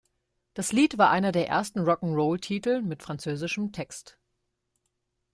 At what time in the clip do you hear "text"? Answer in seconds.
3.71-4.17